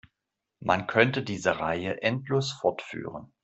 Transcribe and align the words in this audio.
Man 0.61 0.87
könnte 0.87 1.21
diese 1.21 1.59
Reihe 1.59 2.01
endlos 2.01 2.53
fortführen. 2.53 3.31